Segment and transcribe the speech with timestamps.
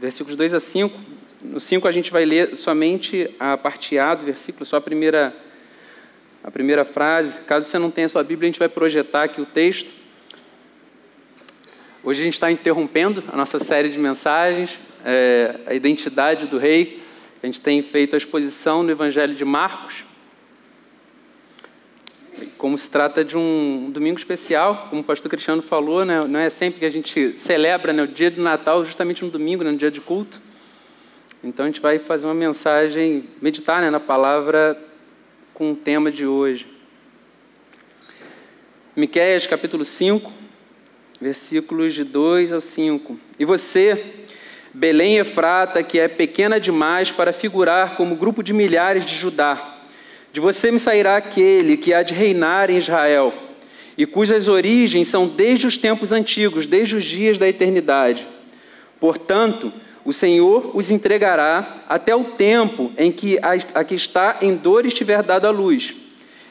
[0.00, 0.98] versículos 2 a 5.
[1.42, 5.34] No 5 a gente vai ler somente a parte A do versículo, só a primeira,
[6.42, 7.40] a primeira frase.
[7.42, 9.92] Caso você não tenha sua Bíblia, a gente vai projetar aqui o texto.
[12.02, 17.02] Hoje a gente está interrompendo a nossa série de mensagens, é, a identidade do rei.
[17.42, 20.07] A gente tem feito a exposição no Evangelho de Marcos.
[22.58, 26.50] Como se trata de um domingo especial, como o pastor Cristiano falou, né, não é
[26.50, 29.76] sempre que a gente celebra né, o dia do Natal, justamente no domingo, né, no
[29.76, 30.40] dia de culto.
[31.42, 34.76] Então a gente vai fazer uma mensagem, meditar né, na palavra
[35.54, 36.66] com o tema de hoje.
[38.96, 40.32] Miqueias capítulo 5,
[41.20, 43.20] versículos de 2 ao 5.
[43.38, 44.04] E você,
[44.74, 49.77] Belém Efrata, que é pequena demais para figurar como grupo de milhares de Judá,
[50.38, 53.34] de você me sairá aquele que há de reinar em Israel,
[53.96, 58.24] e cujas origens são desde os tempos antigos, desde os dias da eternidade.
[59.00, 59.72] Portanto,
[60.04, 65.24] o Senhor os entregará até o tempo em que a que está em dor estiver
[65.24, 65.92] dada a luz.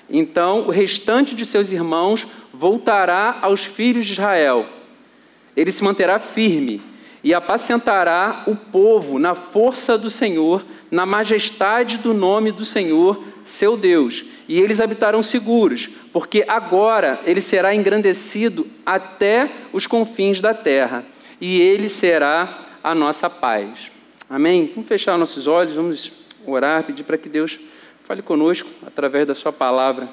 [0.09, 4.65] Então o restante de seus irmãos voltará aos filhos de Israel.
[5.55, 6.81] Ele se manterá firme
[7.27, 13.75] e apacentará o povo na força do Senhor, na majestade do nome do Senhor, seu
[13.75, 14.23] Deus.
[14.47, 21.03] E eles habitarão seguros, porque agora ele será engrandecido até os confins da terra,
[21.41, 23.91] e ele será a nossa paz.
[24.29, 24.71] Amém?
[24.73, 26.13] Vamos fechar nossos olhos, vamos
[26.45, 27.59] orar, pedir para que Deus
[28.05, 30.07] fale conosco através da Sua palavra.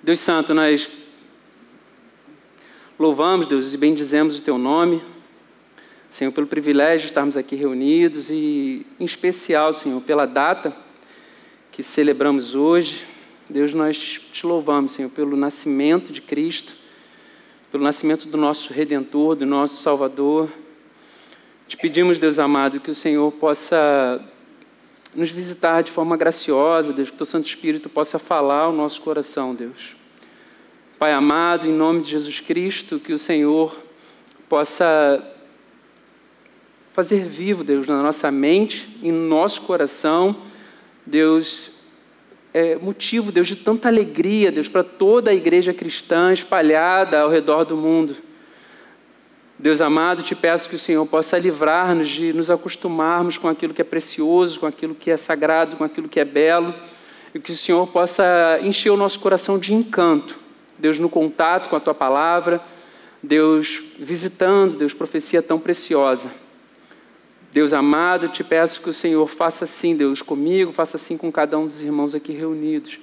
[0.00, 0.88] Deus Santo, nós
[2.98, 5.02] louvamos, Deus, e bendizemos o Teu nome,
[6.08, 10.74] Senhor, pelo privilégio de estarmos aqui reunidos e, em especial, Senhor, pela data
[11.72, 13.04] que celebramos hoje.
[13.50, 16.76] Deus, nós te louvamos, Senhor, pelo nascimento de Cristo,
[17.72, 20.48] pelo nascimento do nosso Redentor, do nosso Salvador.
[21.66, 24.24] Te pedimos, Deus amado, que o Senhor possa
[25.12, 29.02] nos visitar de forma graciosa, Deus, que o Teu Santo Espírito possa falar ao nosso
[29.02, 29.96] coração, Deus.
[30.96, 33.76] Pai amado, em nome de Jesus Cristo, que o Senhor
[34.48, 35.20] possa
[36.92, 40.36] fazer vivo, Deus, na nossa mente e no nosso coração,
[41.04, 41.72] Deus,
[42.54, 47.64] é motivo, Deus, de tanta alegria, Deus, para toda a igreja cristã espalhada ao redor
[47.64, 48.16] do mundo.
[49.58, 53.82] Deus amado, te peço que o Senhor possa livrar-nos de nos acostumarmos com aquilo que
[53.82, 56.72] é precioso, com aquilo que é sagrado, com aquilo que é belo,
[57.34, 60.43] e que o Senhor possa encher o nosso coração de encanto.
[60.78, 62.60] Deus, no contato com a tua palavra,
[63.22, 66.30] Deus visitando, Deus, profecia tão preciosa.
[67.52, 71.58] Deus amado, te peço que o Senhor faça assim, Deus, comigo, faça assim com cada
[71.58, 72.98] um dos irmãos aqui reunidos.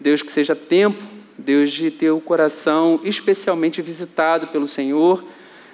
[0.00, 1.02] Deus, que seja tempo,
[1.36, 5.22] Deus, de ter o coração especialmente visitado pelo Senhor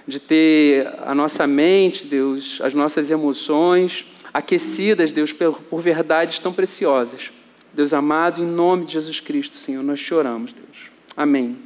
[0.09, 7.31] de ter a nossa mente, Deus, as nossas emoções aquecidas, Deus, por, verdades tão preciosas.
[7.75, 10.91] Deus amado, em nome de Jesus Cristo, Senhor, nós choramos, Deus.
[11.19, 11.59] Amém.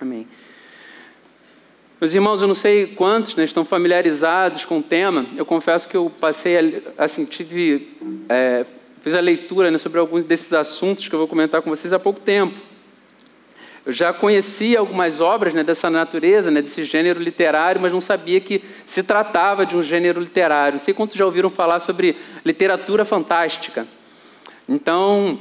[0.00, 0.26] Amém.
[2.00, 5.26] Meus irmãos, eu não sei quantos né, estão familiarizados com o tema.
[5.36, 7.94] Eu confesso que eu passei, assim, tive,
[8.30, 8.64] é,
[9.02, 11.98] fiz a leitura né, sobre alguns desses assuntos que eu vou comentar com vocês há
[11.98, 12.58] pouco tempo.
[13.84, 18.40] Eu já conhecia algumas obras né, dessa natureza, né, desse gênero literário, mas não sabia
[18.40, 20.78] que se tratava de um gênero literário.
[20.78, 23.86] Não sei quantos já ouviram falar sobre literatura fantástica.
[24.66, 25.38] Então,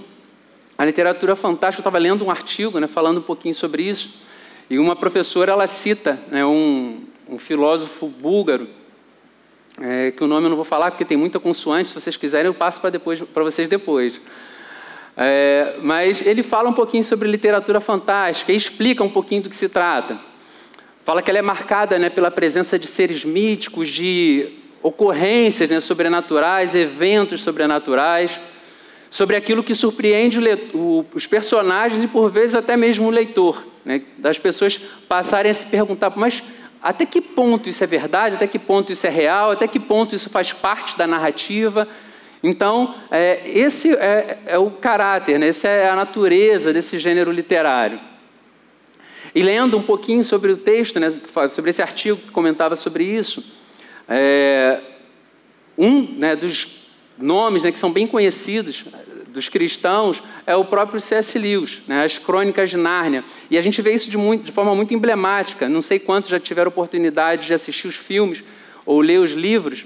[0.82, 4.16] a literatura fantástica, eu estava lendo um artigo né, falando um pouquinho sobre isso,
[4.68, 8.68] e uma professora ela cita né, um, um filósofo búlgaro,
[9.80, 12.48] é, que o nome eu não vou falar porque tem muita consoante, se vocês quiserem
[12.48, 14.20] eu passo para vocês depois.
[15.16, 19.56] É, mas ele fala um pouquinho sobre literatura fantástica e explica um pouquinho do que
[19.56, 20.20] se trata.
[21.04, 24.50] Fala que ela é marcada né, pela presença de seres míticos, de
[24.82, 28.40] ocorrências né, sobrenaturais, eventos sobrenaturais,
[29.12, 30.40] sobre aquilo que surpreende
[30.74, 33.68] o, os personagens e, por vezes, até mesmo o leitor.
[33.84, 36.42] Né, das pessoas passarem a se perguntar, mas
[36.82, 40.16] até que ponto isso é verdade, até que ponto isso é real, até que ponto
[40.16, 41.88] isso faz parte da narrativa.
[42.42, 45.50] Então, é, esse é, é, o caráter, né?
[45.50, 48.00] essa é a natureza desse gênero literário.
[49.36, 51.14] E lendo um pouquinho sobre o texto, né,
[51.50, 53.44] sobre esse artigo que comentava sobre isso,
[54.08, 54.80] é,
[55.78, 56.82] um né, dos
[57.18, 58.86] nomes né, que são bem conhecidos
[59.32, 61.38] dos cristãos é o próprio C.S.
[61.38, 63.24] Lewis, né, as Crônicas de Nárnia.
[63.50, 65.68] E a gente vê isso de, muito, de forma muito emblemática.
[65.68, 68.44] Não sei quantos já tiveram oportunidade de assistir os filmes
[68.86, 69.86] ou ler os livros,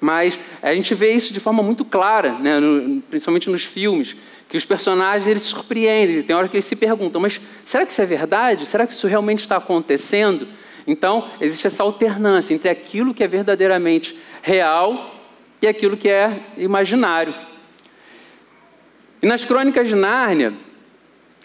[0.00, 4.16] mas a gente vê isso de forma muito clara, né, no, principalmente nos filmes,
[4.48, 8.00] que os personagens eles surpreendem, tem hora que eles se perguntam, mas será que isso
[8.00, 8.64] é verdade?
[8.64, 10.48] Será que isso realmente está acontecendo?
[10.86, 15.14] Então, existe essa alternância entre aquilo que é verdadeiramente real
[15.60, 17.34] e aquilo que é imaginário.
[19.20, 20.54] E nas crônicas de Nárnia,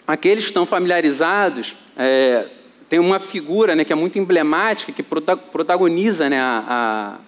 [0.06, 2.46] aqueles que estão familiarizados, é,
[2.88, 7.18] tem uma figura né, que é muito emblemática, que protagoniza né, a, a,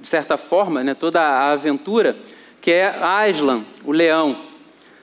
[0.00, 2.16] de certa forma né, toda a aventura,
[2.60, 4.42] que é Aslan, o leão.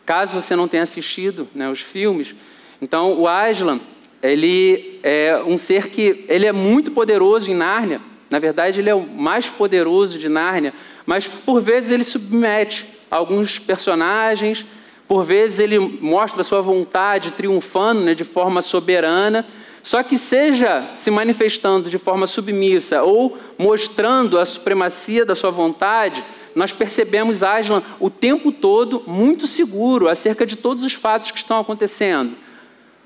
[0.05, 2.33] Caso você não tenha assistido né, os filmes,
[2.81, 3.79] então o Aslan
[4.21, 8.01] ele é um ser que ele é muito poderoso em Nárnia.
[8.29, 10.73] Na verdade, ele é o mais poderoso de Nárnia,
[11.05, 14.65] mas por vezes ele submete alguns personagens,
[15.07, 19.45] por vezes ele mostra a sua vontade triunfando né, de forma soberana,
[19.81, 26.23] só que seja se manifestando de forma submissa ou mostrando a supremacia da sua vontade,
[26.53, 31.59] nós percebemos Aslan o tempo todo muito seguro acerca de todos os fatos que estão
[31.59, 32.35] acontecendo.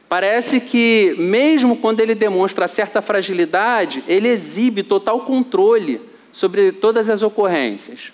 [0.10, 6.02] Parece que, mesmo quando ele demonstra certa fragilidade, ele exibe total controle
[6.32, 8.12] sobre todas as ocorrências.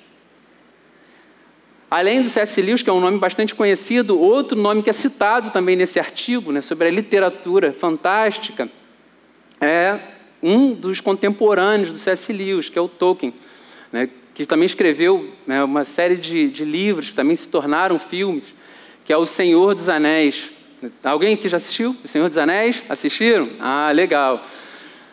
[1.89, 2.61] Além do C.S.
[2.61, 6.51] Lewis, que é um nome bastante conhecido, outro nome que é citado também nesse artigo,
[6.51, 8.69] né, sobre a literatura fantástica,
[9.59, 9.99] é
[10.41, 12.31] um dos contemporâneos do C.S.
[12.31, 13.33] Lewis, que é o Tolkien,
[13.91, 18.43] né, que também escreveu né, uma série de, de livros que também se tornaram filmes,
[19.03, 20.51] que é O Senhor dos Anéis.
[21.03, 22.83] Alguém aqui já assistiu O Senhor dos Anéis?
[22.87, 23.49] Assistiram?
[23.59, 24.43] Ah, legal.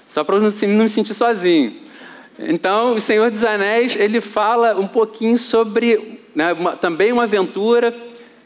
[0.09, 0.53] Só para não
[0.85, 1.75] me sentir sozinho.
[2.39, 7.97] Então, O Senhor dos Anéis, ele fala um pouquinho sobre né, uma, também uma aventura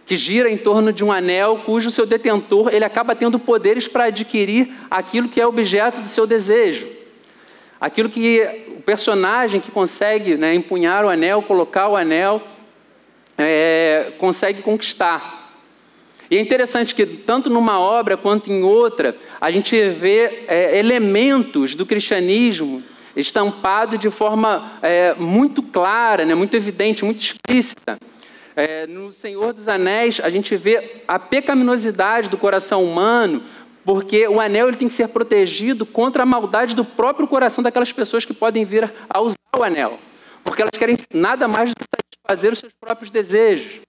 [0.07, 4.05] que gira em torno de um anel cujo seu detentor ele acaba tendo poderes para
[4.05, 6.87] adquirir aquilo que é objeto do seu desejo.
[7.81, 12.41] Aquilo que o personagem que consegue né, empunhar o anel, colocar o anel,
[13.37, 15.53] é, consegue conquistar.
[16.31, 21.75] E é interessante que, tanto numa obra quanto em outra, a gente vê é, elementos
[21.75, 22.85] do cristianismo
[23.17, 27.99] estampado de forma é, muito clara, né, muito evidente, muito explícita.
[28.57, 33.43] É, no Senhor dos Anéis, a gente vê a pecaminosidade do coração humano,
[33.85, 37.93] porque o anel ele tem que ser protegido contra a maldade do próprio coração daquelas
[37.93, 39.99] pessoas que podem vir a usar o anel,
[40.45, 43.81] porque elas querem nada mais do que satisfazer os seus próprios desejos.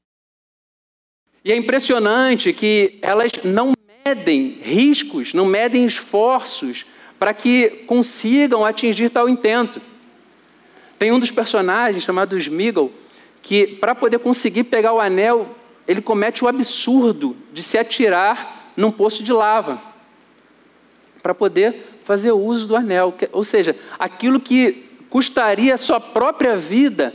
[1.44, 3.74] E é impressionante que elas não
[4.06, 6.85] medem riscos, não medem esforços
[7.21, 9.79] para que consigam atingir tal intento.
[10.97, 12.91] Tem um dos personagens chamado Smeagol
[13.44, 15.56] que, para poder conseguir pegar o anel,
[15.88, 19.79] ele comete o absurdo de se atirar num poço de lava
[21.21, 23.13] para poder fazer uso do anel.
[23.31, 27.13] Ou seja, aquilo que custaria a sua própria vida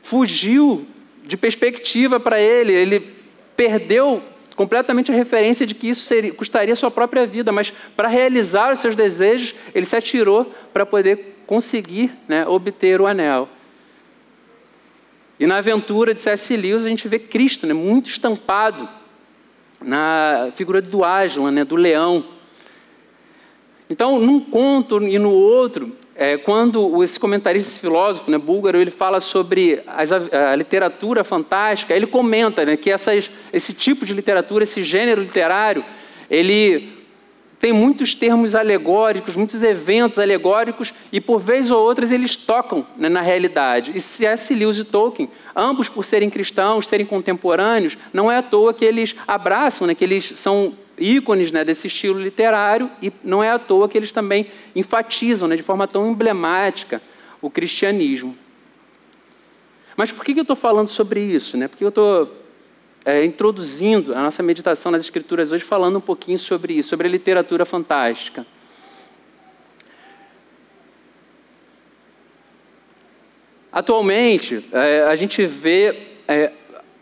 [0.00, 0.86] fugiu
[1.24, 2.72] de perspectiva para ele.
[2.72, 3.00] Ele
[3.56, 4.22] perdeu
[4.58, 8.80] completamente a referência de que isso seria, custaria sua própria vida, mas para realizar os
[8.80, 13.48] seus desejos, ele se atirou para poder conseguir né, obter o anel.
[15.38, 16.56] E na aventura de C.S.
[16.56, 18.88] Lewis a gente vê Cristo né, muito estampado
[19.80, 22.24] na figura do Aslan, né, do leão.
[23.88, 28.90] Então, num conto e no outro, é, quando esse comentarista, esse filósofo né, búlgaro, ele
[28.90, 34.64] fala sobre as, a, literatura fantástica, ele comenta né, que essas, esse tipo de literatura,
[34.64, 35.84] esse gênero literário,
[36.28, 36.98] ele
[37.60, 43.08] tem muitos termos alegóricos, muitos eventos alegóricos, e por vez ou outras eles tocam né,
[43.08, 43.92] na realidade.
[43.94, 44.52] E C.S.
[44.52, 49.14] Lewis e Tolkien, ambos por serem cristãos, serem contemporâneos, não é à toa que eles
[49.24, 53.88] abraçam, né, que eles são ícones né, desse estilo literário, e não é à toa
[53.88, 57.00] que eles também enfatizam né, de forma tão emblemática
[57.40, 58.36] o cristianismo.
[59.96, 61.56] Mas por que eu estou falando sobre isso?
[61.56, 61.66] Né?
[61.66, 62.32] Porque eu estou
[63.04, 67.10] é, introduzindo a nossa meditação nas Escrituras hoje, falando um pouquinho sobre isso, sobre a
[67.10, 68.46] literatura fantástica.
[73.72, 76.52] Atualmente, é, a gente vê é,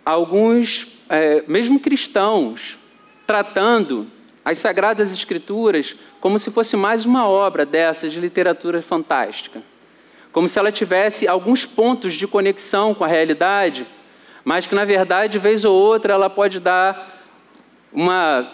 [0.05, 2.79] alguns, é, mesmo cristãos,
[3.27, 4.07] tratando
[4.45, 9.63] as Sagradas Escrituras como se fosse mais uma obra dessas de literatura fantástica.
[10.33, 13.87] Como se ela tivesse alguns pontos de conexão com a realidade,
[14.45, 17.21] mas que, na verdade, vez ou outra, ela pode dar
[17.93, 18.53] uma,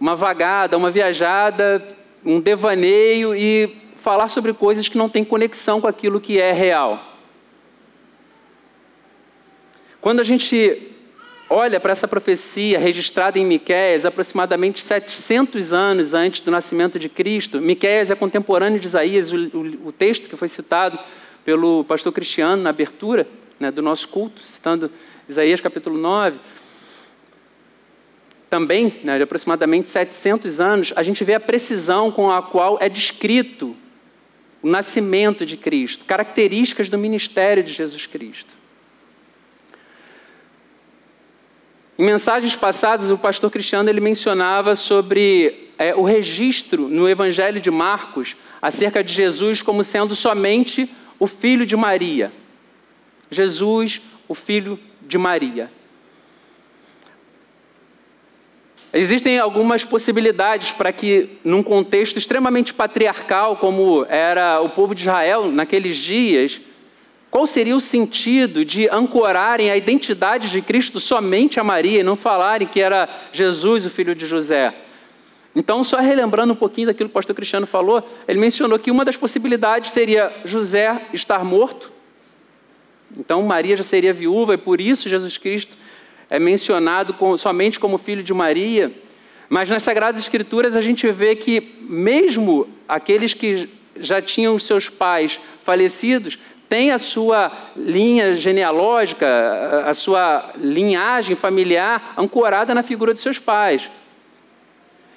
[0.00, 1.86] uma vagada, uma viajada,
[2.24, 7.12] um devaneio e falar sobre coisas que não têm conexão com aquilo que é real.
[10.00, 10.93] Quando a gente
[11.48, 17.60] olha para essa profecia registrada em Miqueias aproximadamente 700 anos antes do nascimento de Cristo.
[17.60, 20.98] Miqueias é contemporâneo de Isaías, o, o, o texto que foi citado
[21.44, 23.26] pelo pastor Cristiano na abertura
[23.60, 24.90] né, do nosso culto, citando
[25.28, 26.38] Isaías capítulo 9.
[28.48, 32.88] também, né, de aproximadamente 700 anos, a gente vê a precisão com a qual é
[32.88, 33.76] descrito
[34.62, 38.63] o nascimento de Cristo, características do ministério de Jesus Cristo.
[41.96, 47.70] Em mensagens passadas, o pastor Cristiano ele mencionava sobre é, o registro no Evangelho de
[47.70, 52.32] Marcos acerca de Jesus como sendo somente o filho de Maria.
[53.30, 55.70] Jesus, o filho de Maria.
[58.92, 65.50] Existem algumas possibilidades para que, num contexto extremamente patriarcal, como era o povo de Israel
[65.50, 66.60] naqueles dias,
[67.34, 72.14] qual seria o sentido de ancorarem a identidade de Cristo somente a Maria e não
[72.14, 74.72] falarem que era Jesus, o filho de José?
[75.52, 79.04] Então, só relembrando um pouquinho daquilo que o pastor Cristiano falou, ele mencionou que uma
[79.04, 81.90] das possibilidades seria José estar morto.
[83.16, 85.76] Então, Maria já seria viúva e por isso Jesus Cristo
[86.30, 88.94] é mencionado com, somente como filho de Maria,
[89.48, 95.40] mas nas Sagradas Escrituras a gente vê que, mesmo aqueles que já tinham seus pais
[95.62, 96.38] falecidos,
[96.74, 103.88] têm a sua linha genealógica, a sua linhagem familiar ancorada na figura de seus pais.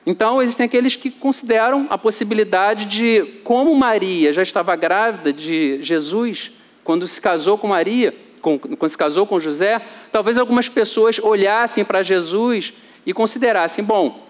[0.06, 6.52] Então, existem aqueles que consideram a possibilidade de, como Maria já estava grávida de Jesus,
[6.84, 11.84] quando se casou com Maria, com, quando se casou com José, talvez algumas pessoas olhassem
[11.84, 12.72] para Jesus
[13.04, 14.28] e considerassem: bom,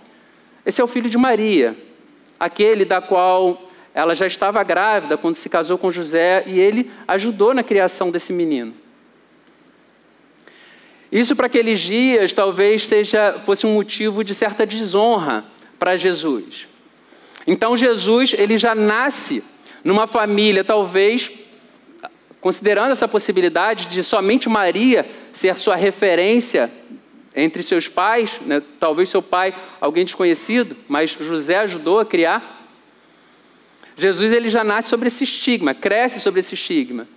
[0.65, 1.75] esse é o filho de Maria,
[2.39, 3.66] aquele da qual
[3.97, 8.31] ela já estava grávida quando se casou com José e ele ajudou na criação desse
[8.31, 8.75] menino.
[11.11, 15.45] Isso para aqueles dias talvez seja fosse um motivo de certa desonra
[15.79, 16.67] para Jesus.
[17.47, 19.43] Então Jesus ele já nasce
[19.83, 21.31] numa família talvez
[22.39, 26.71] Considerando essa possibilidade de somente Maria ser sua referência
[27.35, 32.56] entre seus pais, né, talvez seu pai, alguém desconhecido, mas José ajudou a criar.
[33.97, 37.07] Jesus ele já nasce sobre esse estigma, cresce sobre esse estigma.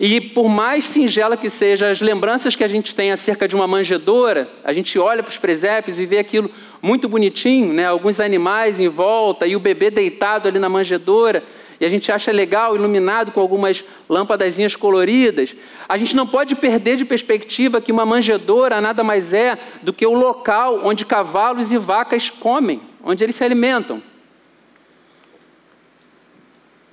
[0.00, 3.66] E por mais singela que sejam as lembranças que a gente tem acerca de uma
[3.66, 6.48] manjedoura, a gente olha para os presépios e vê aquilo
[6.80, 7.86] muito bonitinho, né?
[7.86, 11.42] alguns animais em volta e o bebê deitado ali na manjedoura,
[11.80, 15.56] e a gente acha legal, iluminado com algumas lâmpadazinhas coloridas.
[15.88, 20.06] A gente não pode perder de perspectiva que uma manjedoura nada mais é do que
[20.06, 24.00] o local onde cavalos e vacas comem, onde eles se alimentam.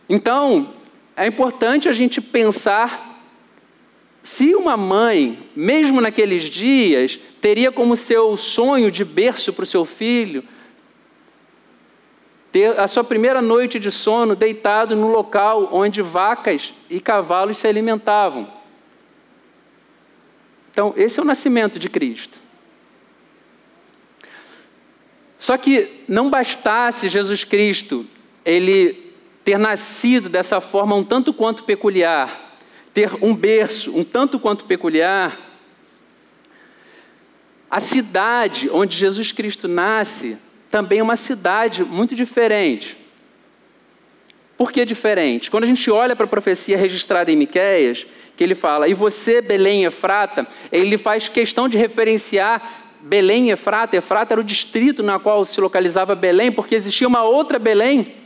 [0.07, 0.73] Então,
[1.15, 3.23] é importante a gente pensar
[4.21, 9.85] se uma mãe, mesmo naqueles dias, teria como seu sonho de berço para o seu
[9.85, 10.43] filho
[12.51, 17.67] ter a sua primeira noite de sono deitado no local onde vacas e cavalos se
[17.67, 18.51] alimentavam.
[20.71, 22.39] Então, esse é o nascimento de Cristo.
[25.37, 28.07] Só que não bastasse Jesus Cristo
[28.43, 29.04] ele
[29.45, 32.57] ter nascido dessa forma um tanto quanto peculiar,
[32.91, 35.39] ter um berço um tanto quanto peculiar,
[37.69, 40.37] a cidade onde Jesus Cristo nasce
[40.71, 42.97] também é uma cidade muito diferente.
[44.57, 45.51] Por que diferente?
[45.51, 49.41] Quando a gente olha para a profecia registrada em Miqueias, que ele fala, e você,
[49.41, 53.95] Belém Efrata, ele faz questão de referenciar Belém Efrata.
[53.95, 58.24] Efrata era o distrito na qual se localizava Belém, porque existia uma outra Belém,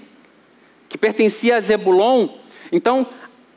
[0.90, 2.28] que pertencia a Zebulon.
[2.72, 3.08] Então,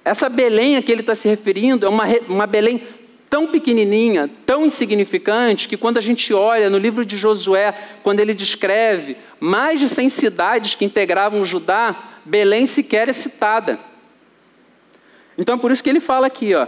[0.04, 2.82] essa Belém a que ele está se referindo é uma, uma Belém
[3.30, 8.34] tão pequenininha, tão insignificante, que quando a gente olha no livro de Josué, quando ele
[8.34, 13.80] descreve mais de 100 cidades que integravam Judá, Belém sequer é citada.
[15.38, 16.66] Então, por isso que ele fala aqui, ó,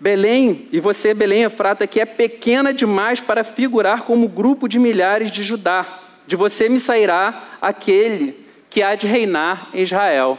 [0.00, 5.30] Belém, e você, Belém Efrata, que é pequena demais para figurar como grupo de milhares
[5.30, 6.00] de Judá.
[6.26, 8.43] De você me sairá aquele
[8.74, 10.36] que há de reinar em Israel.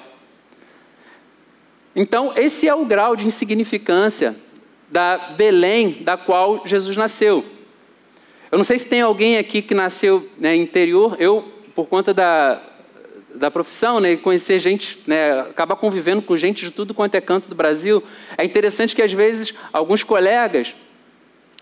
[1.96, 4.36] Então, esse é o grau de insignificância
[4.90, 7.46] da Belém, da qual Jesus nasceu.
[8.52, 11.16] Eu não sei se tem alguém aqui que nasceu né, interior.
[11.18, 12.62] Eu, por conta da,
[13.34, 17.48] da profissão, né, conhecer gente, né, acabar convivendo com gente de tudo quanto é canto
[17.48, 18.04] do Brasil,
[18.38, 20.76] é interessante que às vezes alguns colegas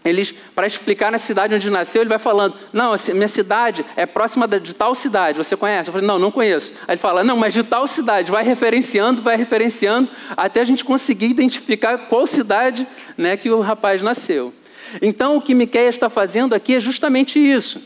[0.05, 4.47] eles, para explicar na cidade onde nasceu, ele vai falando, não, minha cidade é próxima
[4.47, 5.89] de tal cidade, você conhece?
[5.89, 6.73] Eu falei, não, não conheço.
[6.87, 10.83] Aí ele fala, não, mas de tal cidade, vai referenciando, vai referenciando, até a gente
[10.83, 12.85] conseguir identificar qual cidade
[13.17, 14.53] né, que o rapaz nasceu.
[15.01, 17.81] Então, o que Miqueias está fazendo aqui é justamente isso.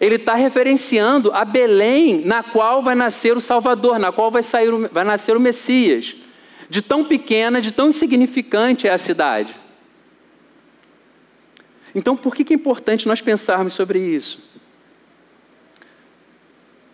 [0.00, 4.70] Ele está referenciando a Belém, na qual vai nascer o Salvador, na qual vai, sair,
[4.90, 6.16] vai nascer o Messias.
[6.68, 9.54] De tão pequena, de tão insignificante é a cidade.
[11.94, 14.40] Então, por que é importante nós pensarmos sobre isso?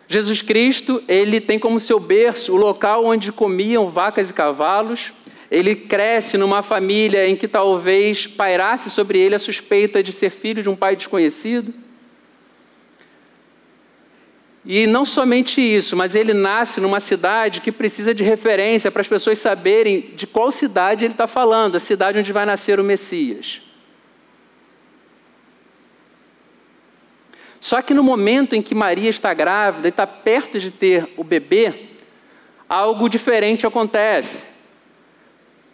[0.08, 5.12] Jesus Cristo, ele tem como seu berço o local onde comiam vacas e cavalos.
[5.50, 10.62] Ele cresce numa família em que talvez pairasse sobre ele a suspeita de ser filho
[10.62, 11.74] de um pai desconhecido.
[14.64, 19.08] E não somente isso, mas ele nasce numa cidade que precisa de referência para as
[19.08, 23.62] pessoas saberem de qual cidade ele está falando, a cidade onde vai nascer o Messias.
[27.60, 31.24] Só que no momento em que Maria está grávida e está perto de ter o
[31.24, 31.88] bebê,
[32.68, 34.44] algo diferente acontece.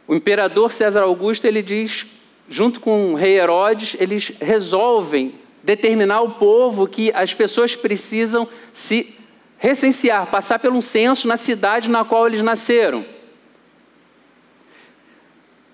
[0.07, 2.07] O imperador César Augusto ele diz,
[2.49, 9.15] junto com o rei Herodes, eles resolvem determinar ao povo que as pessoas precisam se
[9.57, 13.05] recensear, passar pelo um censo na cidade na qual eles nasceram.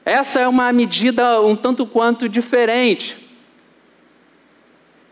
[0.04, 3.16] Essa é uma medida um tanto quanto diferente.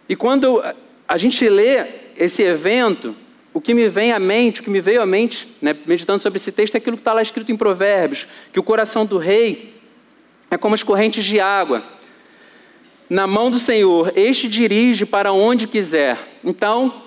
[0.08, 0.62] E quando
[1.08, 1.86] a gente lê
[2.16, 3.16] esse evento,
[3.54, 6.36] o que me vem à mente, o que me veio à mente, né, meditando sobre
[6.36, 9.74] esse texto, é aquilo que está lá escrito em Provérbios, que o coração do rei
[10.50, 11.82] é como as correntes de água.
[13.08, 16.18] Na mão do Senhor, este dirige para onde quiser.
[16.44, 17.04] Então,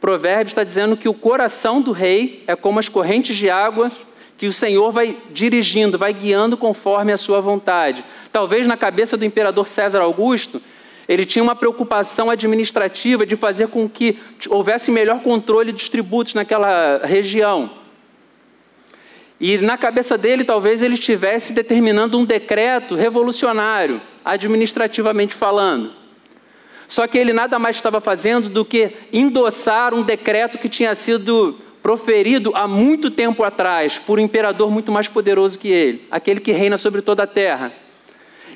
[0.00, 3.90] Provérbios está dizendo que o coração do rei é como as correntes de água
[4.36, 8.04] que o Senhor vai dirigindo, vai guiando conforme a sua vontade.
[8.30, 10.62] Talvez na cabeça do imperador César Augusto,
[11.08, 17.00] ele tinha uma preocupação administrativa de fazer com que houvesse melhor controle dos tributos naquela
[17.02, 17.70] região.
[19.40, 25.92] E na cabeça dele, talvez ele estivesse determinando um decreto revolucionário, administrativamente falando.
[26.88, 31.56] Só que ele nada mais estava fazendo do que endossar um decreto que tinha sido
[31.82, 36.52] proferido há muito tempo atrás por um imperador muito mais poderoso que ele, aquele que
[36.52, 37.72] reina sobre toda a terra.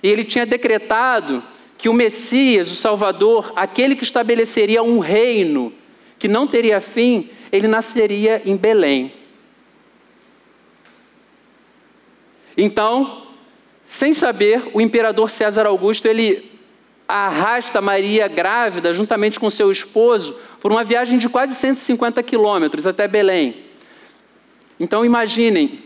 [0.03, 1.43] E ele tinha decretado
[1.83, 5.75] que o Messias, o Salvador, aquele que estabeleceria um reino
[6.17, 9.13] que não teria fim, ele nasceria em Belém.
[12.57, 13.27] Então,
[13.85, 16.53] sem saber, o imperador César Augusto, ele
[17.09, 23.09] arrasta Maria grávida, juntamente com seu esposo, por uma viagem de quase 150 quilômetros até
[23.09, 23.57] Belém.
[24.79, 25.81] Então, imaginem,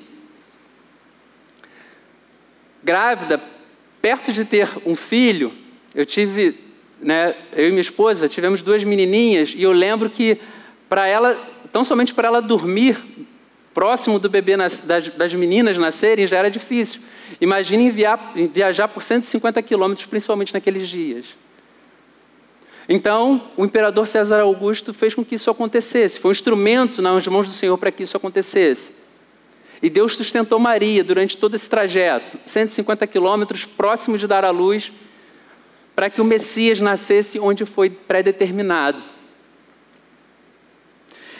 [2.85, 3.41] grávida,
[4.03, 5.65] perto de ter um filho,
[5.97, 6.59] eu tive,
[7.01, 10.39] né, eu e minha esposa tivemos duas menininhas e eu lembro que
[10.91, 11.35] para ela,
[11.73, 13.03] tão somente para ela dormir
[13.73, 14.81] próximo do bebê das,
[15.17, 17.01] das, meninas nascerem já era difícil.
[17.41, 21.35] Imagine enviar, viajar por 150 quilômetros, principalmente naqueles dias.
[22.87, 26.21] Então, o imperador César Augusto fez com que isso acontecesse.
[26.21, 28.93] Foi um instrumento nas mãos do Senhor para que isso acontecesse.
[29.83, 34.93] E Deus sustentou Maria durante todo esse trajeto, 150 quilômetros, próximo de dar à luz
[35.97, 39.03] para que o Messias nascesse onde foi predeterminado.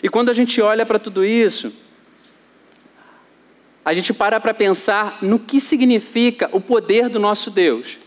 [0.03, 1.73] E quando a gente olha para tudo isso,
[3.85, 7.99] a gente para para pensar no que significa o poder do nosso Deus.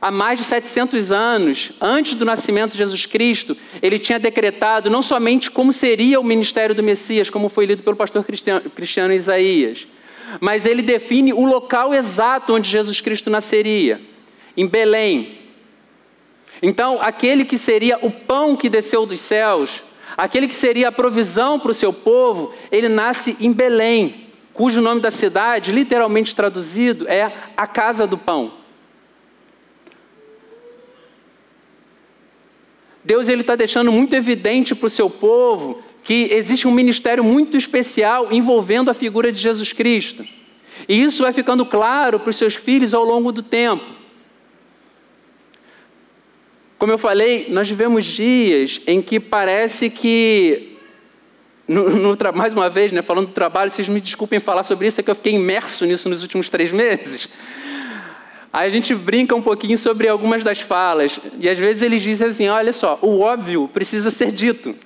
[0.00, 5.02] Há mais de 700 anos, antes do nascimento de Jesus Cristo, ele tinha decretado não
[5.02, 9.88] somente como seria o ministério do Messias, como foi lido pelo pastor cristiano, cristiano Isaías,
[10.40, 14.00] mas ele define o local exato onde Jesus Cristo nasceria
[14.58, 15.37] em Belém.
[16.62, 19.82] Então, aquele que seria o pão que desceu dos céus,
[20.16, 25.00] aquele que seria a provisão para o seu povo, ele nasce em Belém, cujo nome
[25.00, 28.52] da cidade, literalmente traduzido, é a casa do pão.
[33.04, 37.56] Deus ele está deixando muito evidente para o seu povo que existe um ministério muito
[37.56, 40.22] especial envolvendo a figura de Jesus Cristo.
[40.88, 43.97] E isso vai ficando claro para os seus filhos ao longo do tempo.
[46.78, 50.76] Como eu falei, nós vivemos dias em que parece que,
[51.66, 55.00] no, no, mais uma vez, né, falando do trabalho, vocês me desculpem falar sobre isso,
[55.00, 57.28] é que eu fiquei imerso nisso nos últimos três meses.
[58.52, 62.28] Aí a gente brinca um pouquinho sobre algumas das falas, e às vezes eles dizem
[62.28, 64.76] assim: olha só, o óbvio precisa ser dito.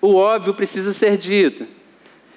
[0.00, 1.66] O óbvio precisa ser dito.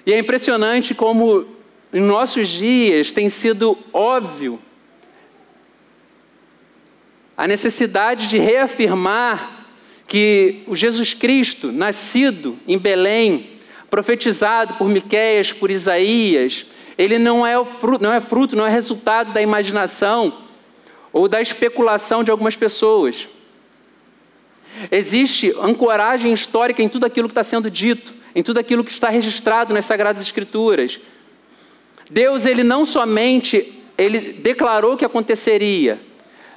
[0.04, 1.46] E é impressionante como
[1.94, 4.60] em nossos dias tem sido óbvio
[7.36, 9.66] a necessidade de reafirmar
[10.06, 13.50] que o Jesus Cristo, nascido em Belém,
[13.90, 16.66] profetizado por Miqueias, por Isaías,
[16.96, 20.42] ele não é, fruto, não é fruto, não é resultado da imaginação
[21.12, 23.28] ou da especulação de algumas pessoas.
[24.90, 29.08] Existe ancoragem histórica em tudo aquilo que está sendo dito, em tudo aquilo que está
[29.08, 31.00] registrado nas Sagradas Escrituras.
[32.10, 36.00] Deus, ele não somente ele declarou que aconteceria,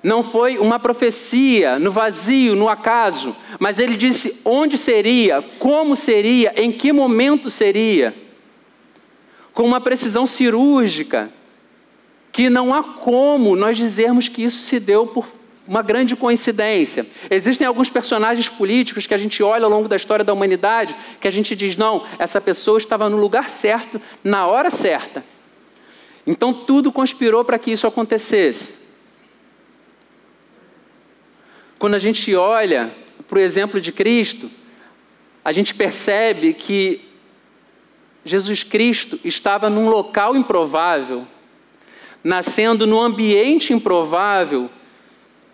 [0.07, 6.53] não foi uma profecia no vazio, no acaso, mas ele disse onde seria, como seria,
[6.55, 8.15] em que momento seria,
[9.53, 11.29] com uma precisão cirúrgica,
[12.31, 15.27] que não há como nós dizermos que isso se deu por
[15.67, 17.05] uma grande coincidência.
[17.29, 21.27] Existem alguns personagens políticos que a gente olha ao longo da história da humanidade que
[21.27, 25.21] a gente diz: não, essa pessoa estava no lugar certo, na hora certa.
[26.25, 28.86] Então tudo conspirou para que isso acontecesse.
[31.79, 32.93] Quando a gente olha
[33.27, 34.49] para o exemplo de Cristo,
[35.43, 37.01] a gente percebe que
[38.25, 41.27] Jesus Cristo estava num local improvável,
[42.23, 44.69] nascendo num ambiente improvável,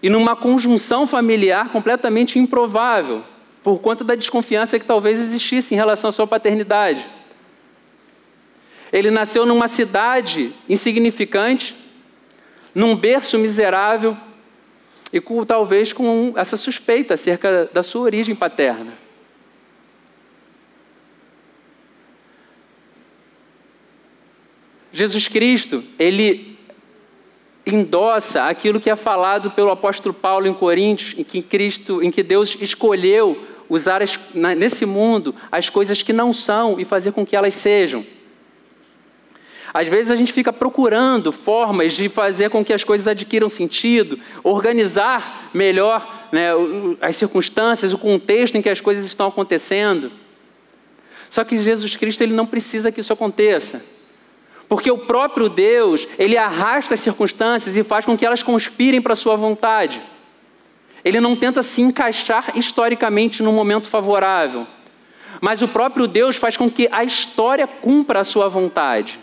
[0.02, 3.24] e numa conjunção familiar completamente improvável,
[3.64, 7.10] por conta da desconfiança que talvez existisse em relação à sua paternidade.
[8.92, 11.74] Ele nasceu numa cidade insignificante,
[12.76, 14.18] num berço miserável
[15.14, 18.92] e com, talvez com essa suspeita acerca da sua origem paterna.
[24.92, 26.58] Jesus Cristo, ele
[27.66, 32.24] endossa aquilo que é falado pelo apóstolo Paulo em Coríntios, em que Cristo, em que
[32.24, 34.20] Deus escolheu usar as,
[34.58, 38.06] nesse mundo as coisas que não são e fazer com que elas sejam.
[39.74, 44.20] Às vezes a gente fica procurando formas de fazer com que as coisas adquiram sentido,
[44.44, 46.50] organizar melhor né,
[47.02, 50.12] as circunstâncias, o contexto em que as coisas estão acontecendo.
[51.28, 53.84] Só que Jesus Cristo ele não precisa que isso aconteça.
[54.70, 59.14] Porque o próprio Deus, ele arrasta as circunstâncias e faz com que elas conspirem para
[59.14, 60.04] a sua vontade.
[61.04, 64.68] Ele não tenta se encaixar historicamente num momento favorável.
[65.42, 69.20] Mas o próprio Deus faz com que a história cumpra a sua vontade.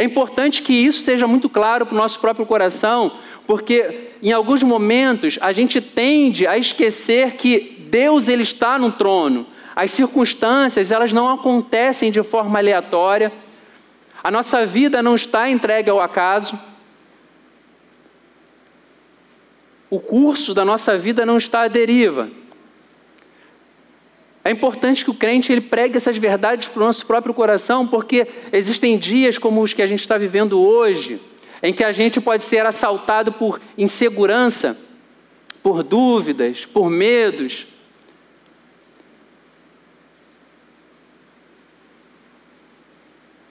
[0.00, 3.12] É importante que isso seja muito claro para o nosso próprio coração,
[3.46, 9.46] porque em alguns momentos a gente tende a esquecer que Deus ele está no trono.
[9.76, 13.32] As circunstâncias, elas não acontecem de forma aleatória
[14.22, 16.58] a nossa vida não está entregue ao acaso.
[19.88, 22.28] O curso da nossa vida não está à deriva.
[24.44, 28.26] É importante que o crente ele pregue essas verdades para o nosso próprio coração, porque
[28.52, 31.20] existem dias como os que a gente está vivendo hoje,
[31.62, 34.78] em que a gente pode ser assaltado por insegurança,
[35.62, 37.66] por dúvidas, por medos,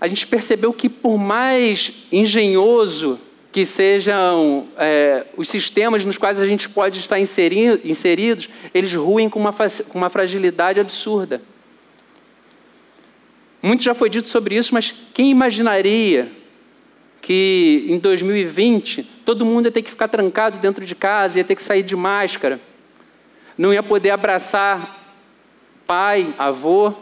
[0.01, 3.19] a gente percebeu que, por mais engenhoso
[3.51, 9.29] que sejam é, os sistemas nos quais a gente pode estar inserido, inseridos, eles ruem
[9.29, 11.41] com uma, com uma fragilidade absurda.
[13.61, 16.31] Muito já foi dito sobre isso, mas quem imaginaria
[17.21, 21.55] que em 2020 todo mundo ia ter que ficar trancado dentro de casa, ia ter
[21.55, 22.61] que sair de máscara,
[23.57, 24.97] não ia poder abraçar
[25.85, 26.93] pai, avô,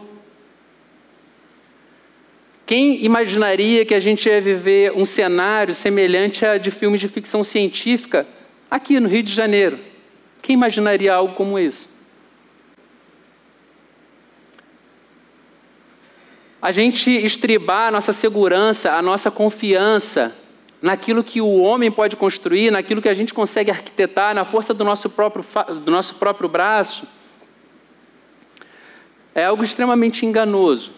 [2.68, 7.42] quem imaginaria que a gente ia viver um cenário semelhante a de filmes de ficção
[7.42, 8.26] científica
[8.70, 9.78] aqui no Rio de Janeiro?
[10.42, 11.88] Quem imaginaria algo como isso?
[16.60, 20.36] A gente estribar a nossa segurança, a nossa confiança
[20.82, 24.84] naquilo que o homem pode construir, naquilo que a gente consegue arquitetar, na força do
[24.84, 25.42] nosso próprio,
[25.86, 27.06] do nosso próprio braço,
[29.34, 30.97] é algo extremamente enganoso.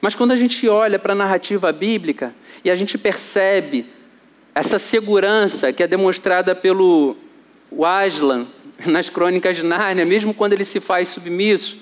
[0.00, 2.34] Mas quando a gente olha para a narrativa bíblica
[2.64, 3.86] e a gente percebe
[4.54, 7.16] essa segurança que é demonstrada pelo
[7.84, 8.46] Aslan
[8.86, 11.78] nas crônicas de Nárnia, mesmo quando ele se faz submisso,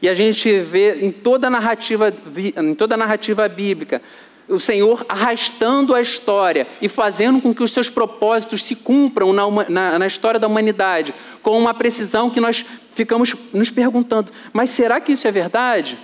[0.00, 2.12] e a gente vê em toda a narrativa,
[2.56, 4.00] em toda a narrativa bíblica
[4.48, 9.44] o Senhor arrastando a história e fazendo com que os seus propósitos se cumpram na,
[9.68, 15.00] na, na, história da humanidade, com uma precisão que nós ficamos nos perguntando: mas será
[15.00, 15.98] que isso é verdade?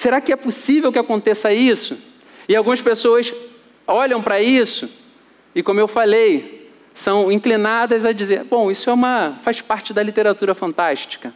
[0.00, 1.98] Será que é possível que aconteça isso?
[2.48, 3.34] E algumas pessoas
[3.86, 4.88] olham para isso
[5.54, 10.02] e, como eu falei, são inclinadas a dizer: bom, isso é uma, faz parte da
[10.02, 11.34] literatura fantástica.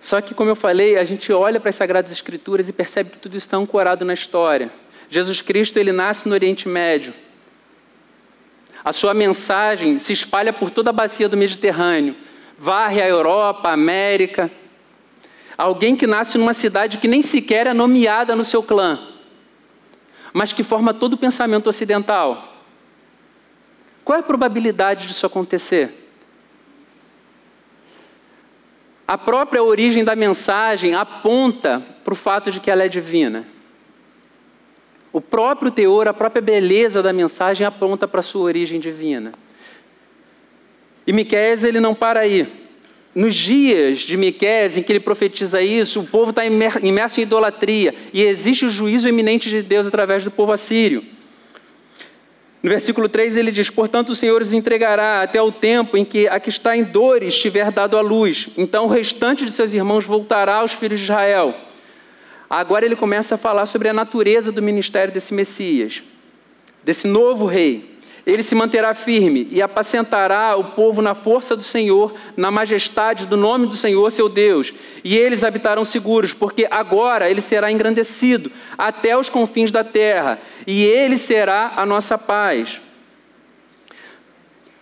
[0.00, 3.18] Só que, como eu falei, a gente olha para as Sagradas Escrituras e percebe que
[3.18, 4.70] tudo está ancorado na história.
[5.10, 7.12] Jesus Cristo ele nasce no Oriente Médio.
[8.84, 12.14] A sua mensagem se espalha por toda a bacia do Mediterrâneo
[12.58, 14.50] varre a Europa, a América.
[15.56, 19.08] Alguém que nasce numa cidade que nem sequer é nomeada no seu clã,
[20.32, 22.54] mas que forma todo o pensamento ocidental.
[24.04, 26.02] Qual é a probabilidade disso acontecer?
[29.06, 33.46] A própria origem da mensagem aponta para o fato de que ela é divina.
[35.12, 39.32] O próprio teor, a própria beleza da mensagem aponta para a sua origem divina.
[41.06, 42.46] E Miqueias ele não para aí.
[43.14, 47.94] Nos dias de Miqueias em que ele profetiza isso, o povo está imerso em idolatria
[48.12, 51.04] e existe o juízo eminente de Deus através do povo assírio.
[52.64, 56.26] No versículo 3 ele diz: Portanto, o Senhor os entregará até o tempo em que
[56.26, 58.48] a que está em dores tiver dado a luz.
[58.56, 61.54] Então o restante de seus irmãos voltará aos filhos de Israel.
[62.48, 66.02] Agora ele começa a falar sobre a natureza do ministério desse Messias,
[66.82, 67.93] desse novo rei.
[68.26, 73.36] Ele se manterá firme e apacentará o povo na força do Senhor, na majestade do
[73.36, 74.72] nome do Senhor, seu Deus.
[75.02, 80.84] E eles habitarão seguros, porque agora ele será engrandecido até os confins da terra, e
[80.84, 82.80] ele será a nossa paz.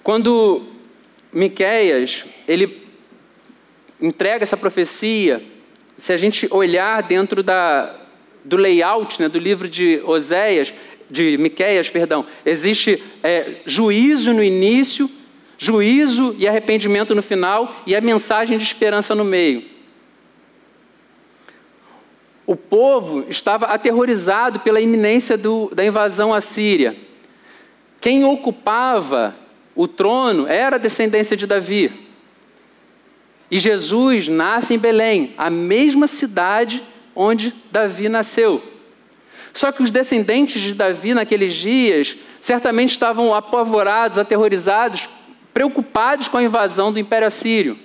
[0.05, 0.63] Quando
[1.33, 2.87] Miqueias, ele
[4.01, 5.43] entrega essa profecia,
[5.97, 7.95] se a gente olhar dentro da,
[8.45, 10.75] do layout né, do livro de Oséias,
[11.13, 15.11] de Miqueias, perdão, existe é, juízo no início,
[15.59, 19.63] juízo e arrependimento no final e a mensagem de esperança no meio.
[22.47, 26.97] O povo estava aterrorizado pela iminência do, da invasão assíria.
[28.01, 29.37] Quem ocupava
[29.77, 31.93] o trono era a descendência de Davi.
[33.51, 36.83] E Jesus nasce em Belém, a mesma cidade
[37.15, 38.72] onde Davi nasceu.
[39.53, 45.09] Só que os descendentes de Davi naqueles dias certamente estavam apavorados, aterrorizados,
[45.53, 47.79] preocupados com a invasão do Império Assírio.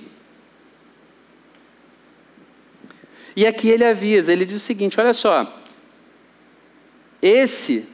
[3.35, 5.61] E aqui ele avisa, ele diz o seguinte: olha só,
[7.21, 7.85] esse,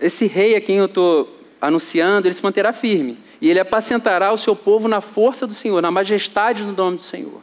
[0.00, 4.36] esse rei a quem eu estou anunciando, ele se manterá firme, e ele apacentará o
[4.36, 7.42] seu povo na força do Senhor, na majestade do nome do Senhor.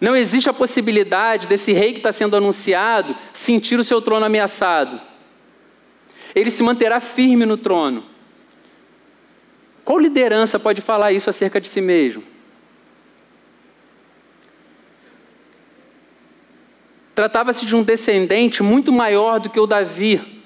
[0.00, 4.98] Não existe a possibilidade desse rei que está sendo anunciado sentir o seu trono ameaçado.
[6.34, 8.04] Ele se manterá firme no trono.
[9.84, 12.22] Qual liderança pode falar isso acerca de si mesmo?
[17.14, 20.42] Tratava-se de um descendente muito maior do que o Davi,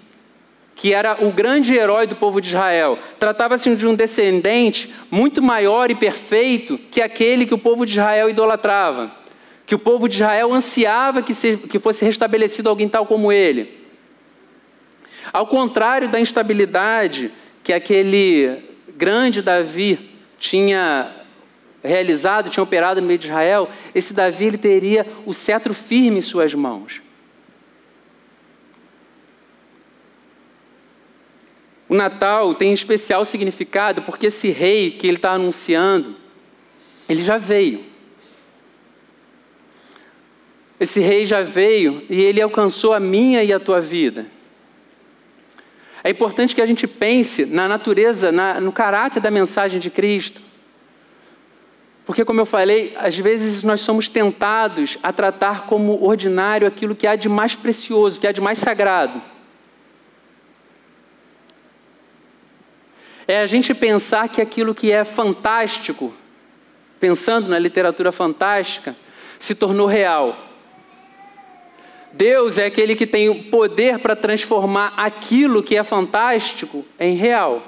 [0.75, 2.99] que era o grande herói do povo de Israel.
[3.21, 8.29] Tratava-se de um descendente muito maior e perfeito que aquele que o povo de Israel
[8.29, 9.24] idolatrava
[9.67, 13.85] que o povo de Israel ansiava que, se, que fosse restabelecido alguém tal como ele.
[15.33, 18.63] Ao contrário da instabilidade que aquele
[18.97, 21.25] grande Davi tinha
[21.83, 26.23] realizado, tinha operado no meio de Israel, esse Davi ele teria o cetro firme em
[26.23, 27.03] suas mãos.
[31.89, 36.17] O Natal tem especial significado porque esse rei que ele está anunciando,
[37.09, 37.94] ele já veio.
[40.79, 44.27] Esse rei já veio e ele alcançou a minha e a tua vida.
[46.03, 50.43] É importante que a gente pense na natureza, na, no caráter da mensagem de Cristo.
[52.05, 57.07] Porque, como eu falei, às vezes nós somos tentados a tratar como ordinário aquilo que
[57.07, 59.23] há de mais precioso, que há de mais sagrado.
[63.27, 66.13] É a gente pensar que aquilo que é fantástico,
[67.01, 68.95] pensando na literatura fantástica,
[69.39, 70.37] se tornou real.
[72.17, 77.63] Deus é aquele que tem o poder para transformar aquilo que é fantástico em real.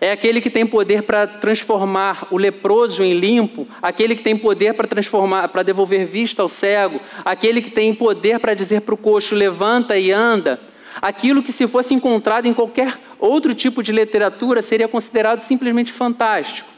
[0.00, 4.74] É aquele que tem poder para transformar o leproso em limpo, aquele que tem poder
[4.74, 8.98] para transformar, para devolver vista ao cego, aquele que tem poder para dizer para o
[8.98, 10.60] coxo levanta e anda.
[11.00, 16.68] Aquilo que se fosse encontrado em qualquer outro tipo de literatura seria considerado simplesmente fantástico.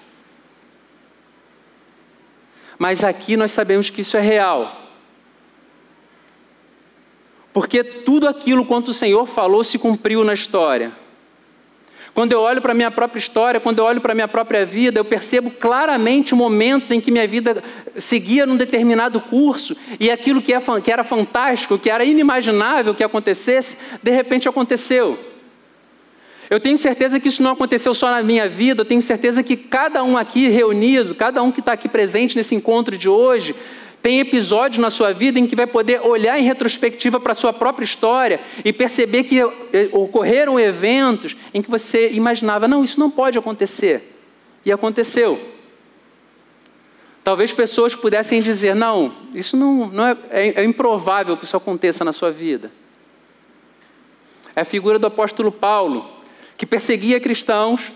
[2.79, 4.80] Mas aqui nós sabemos que isso é real.
[7.53, 10.93] Porque tudo aquilo quanto o Senhor falou se cumpriu na história.
[12.13, 14.67] Quando eu olho para a minha própria história, quando eu olho para a minha própria
[14.67, 17.63] vida, eu percebo claramente momentos em que minha vida
[17.97, 23.77] seguia num determinado curso e aquilo que é era fantástico, que era inimaginável que acontecesse,
[24.03, 25.19] de repente aconteceu.
[26.51, 29.57] Eu tenho certeza que isso não aconteceu só na minha vida, eu tenho certeza que
[29.57, 33.55] cada um aqui reunido, cada um que está aqui presente nesse encontro de hoje,
[34.03, 37.53] tem episódios na sua vida em que vai poder olhar em retrospectiva para a sua
[37.53, 43.11] própria história e perceber que eh, ocorreram eventos em que você imaginava, não, isso não
[43.11, 44.17] pode acontecer.
[44.65, 45.41] E aconteceu.
[47.23, 52.03] Talvez pessoas pudessem dizer, não, isso não, não é, é, é improvável que isso aconteça
[52.03, 52.73] na sua vida.
[54.57, 56.11] É a figura do apóstolo Paulo,
[56.57, 57.93] que perseguia cristãos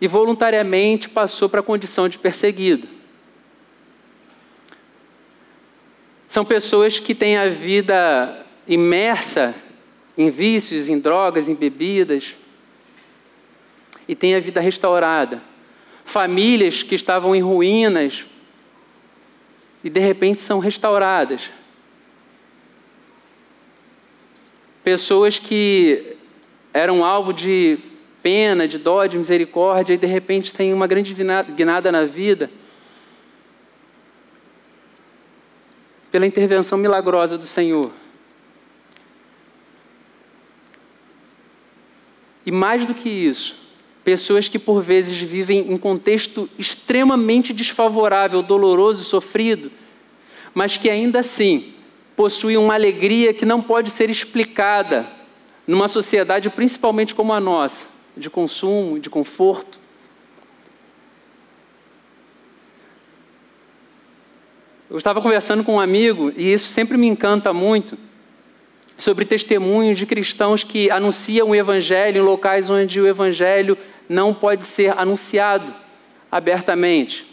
[0.00, 2.88] e voluntariamente passou para a condição de perseguido.
[6.34, 9.54] São pessoas que têm a vida imersa
[10.18, 12.34] em vícios, em drogas, em bebidas,
[14.08, 15.40] e tem a vida restaurada.
[16.04, 18.24] Famílias que estavam em ruínas
[19.84, 21.52] e de repente são restauradas.
[24.82, 26.16] Pessoas que
[26.72, 27.78] eram alvo de
[28.24, 32.50] pena, de dó, de misericórdia, e de repente têm uma grande guinada na vida
[36.14, 37.90] pela intervenção milagrosa do Senhor.
[42.46, 43.56] E mais do que isso,
[44.04, 49.72] pessoas que por vezes vivem em contexto extremamente desfavorável, doloroso e sofrido,
[50.54, 51.74] mas que ainda assim
[52.14, 55.10] possuem uma alegria que não pode ser explicada
[55.66, 59.80] numa sociedade principalmente como a nossa, de consumo, de conforto.
[64.90, 67.96] Eu estava conversando com um amigo, e isso sempre me encanta muito,
[68.98, 74.62] sobre testemunhos de cristãos que anunciam o Evangelho em locais onde o Evangelho não pode
[74.62, 75.74] ser anunciado
[76.30, 77.26] abertamente,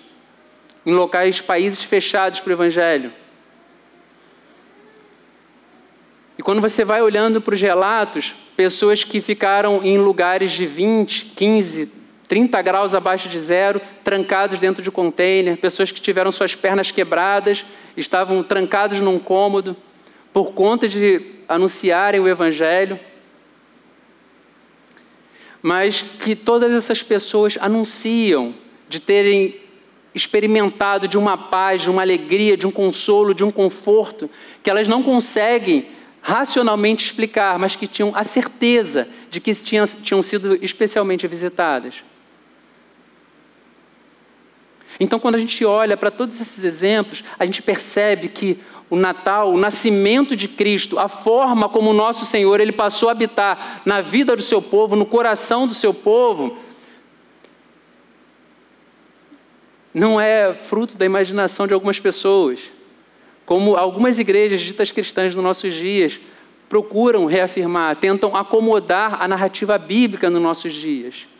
[0.85, 3.11] em locais, países fechados para o Evangelho.
[6.37, 11.25] E quando você vai olhando para os relatos, pessoas que ficaram em lugares de 20,
[11.35, 11.91] 15,
[12.31, 17.65] 30 graus abaixo de zero, trancados dentro de container, pessoas que tiveram suas pernas quebradas,
[17.97, 19.75] estavam trancados num cômodo
[20.31, 22.97] por conta de anunciarem o Evangelho.
[25.61, 28.53] Mas que todas essas pessoas anunciam
[28.87, 29.57] de terem
[30.15, 34.29] experimentado de uma paz, de uma alegria, de um consolo, de um conforto,
[34.63, 35.89] que elas não conseguem
[36.21, 42.09] racionalmente explicar, mas que tinham a certeza de que tinham, tinham sido especialmente visitadas.
[45.01, 49.51] Então, quando a gente olha para todos esses exemplos, a gente percebe que o Natal,
[49.51, 53.99] o nascimento de Cristo, a forma como o nosso Senhor ele passou a habitar na
[53.99, 56.55] vida do seu povo, no coração do seu povo,
[59.91, 62.59] não é fruto da imaginação de algumas pessoas
[63.43, 66.21] como algumas igrejas ditas cristãs nos nossos dias
[66.69, 71.30] procuram reafirmar, tentam acomodar a narrativa bíblica nos nossos dias.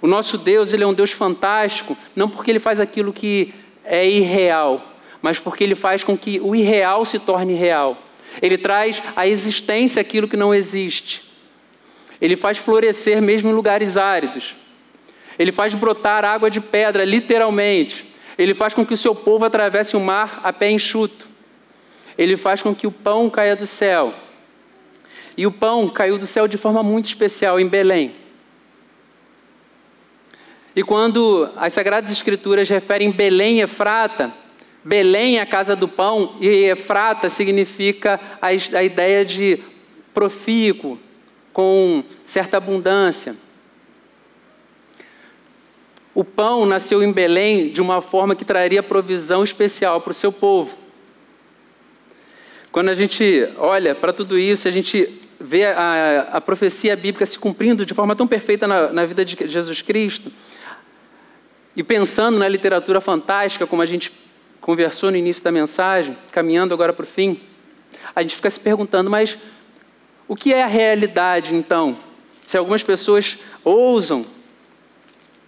[0.00, 3.54] O nosso Deus, ele é um Deus fantástico, não porque ele faz aquilo que
[3.84, 7.96] é irreal, mas porque ele faz com que o irreal se torne real.
[8.42, 11.22] Ele traz à existência aquilo que não existe.
[12.20, 14.54] Ele faz florescer mesmo em lugares áridos.
[15.38, 18.12] Ele faz brotar água de pedra, literalmente.
[18.38, 21.28] Ele faz com que o seu povo atravesse o mar a pé enxuto.
[22.16, 24.14] Ele faz com que o pão caia do céu.
[25.36, 28.14] E o pão caiu do céu de forma muito especial em Belém.
[30.76, 34.30] E quando as Sagradas Escrituras referem Belém e Efrata,
[34.84, 39.58] Belém é a casa do pão e Efrata significa a, a ideia de
[40.12, 40.98] profícuo,
[41.50, 43.34] com certa abundância.
[46.14, 50.30] O pão nasceu em Belém de uma forma que traria provisão especial para o seu
[50.30, 50.76] povo.
[52.70, 57.38] Quando a gente olha para tudo isso, a gente vê a, a, profecia bíblica se
[57.38, 60.30] cumprindo de forma tão perfeita na, na vida de Jesus Cristo,
[61.76, 64.10] e pensando na literatura fantástica, como a gente
[64.60, 67.40] conversou no início da mensagem, caminhando agora para o fim,
[68.14, 69.38] a gente fica se perguntando, mas
[70.26, 71.96] o que é a realidade então?
[72.42, 74.24] Se algumas pessoas ousam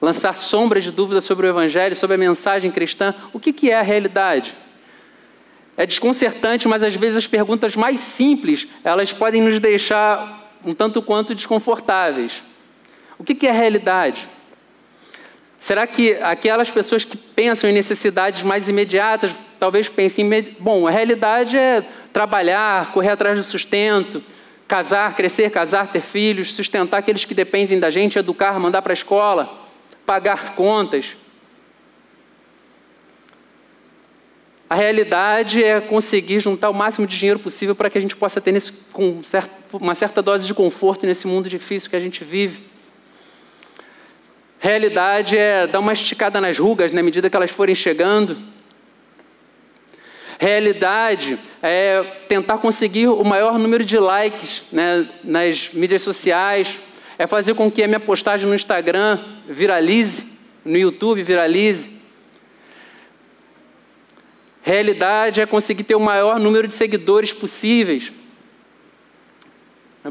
[0.00, 3.78] lançar sombras de dúvida sobre o Evangelho, sobre a mensagem cristã, o que, que é
[3.78, 4.56] a realidade?
[5.76, 11.00] É desconcertante, mas às vezes as perguntas mais simples, elas podem nos deixar um tanto
[11.00, 12.44] quanto desconfortáveis.
[13.18, 14.28] O que, que é a realidade?
[15.60, 20.28] Será que aquelas pessoas que pensam em necessidades mais imediatas, talvez pensem,
[20.60, 24.22] bom, a realidade é trabalhar, correr atrás do sustento,
[24.68, 28.94] casar, crescer, casar, ter filhos, sustentar aqueles que dependem da gente, educar, mandar para a
[28.94, 29.66] escola
[30.08, 31.18] pagar contas.
[34.70, 38.40] A realidade é conseguir juntar o máximo de dinheiro possível para que a gente possa
[38.40, 38.72] ter nesse,
[39.70, 42.64] uma certa dose de conforto nesse mundo difícil que a gente vive.
[44.60, 48.36] Realidade é dar uma esticada nas rugas na medida que elas forem chegando.
[50.38, 56.78] Realidade é tentar conseguir o maior número de likes né, nas mídias sociais,
[57.18, 60.26] é fazer com que a minha postagem no Instagram viralize,
[60.64, 61.90] no YouTube viralize.
[64.62, 68.12] Realidade é conseguir ter o maior número de seguidores possíveis,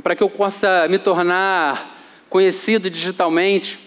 [0.03, 1.95] para que eu possa me tornar
[2.29, 3.86] conhecido digitalmente.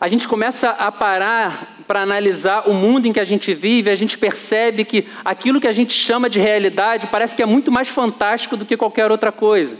[0.00, 3.96] A gente começa a parar para analisar o mundo em que a gente vive, a
[3.96, 7.88] gente percebe que aquilo que a gente chama de realidade parece que é muito mais
[7.88, 9.76] fantástico do que qualquer outra coisa.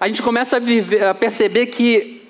[0.00, 2.28] A gente começa a, viver, a perceber que